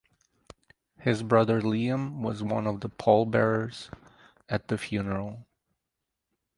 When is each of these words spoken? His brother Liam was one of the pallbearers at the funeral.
His 1.01 1.21
brother 1.21 1.61
Liam 1.61 2.21
was 2.23 2.41
one 2.41 2.65
of 2.65 2.81
the 2.81 2.89
pallbearers 2.89 3.91
at 4.49 4.67
the 4.67 4.75
funeral. 4.75 5.45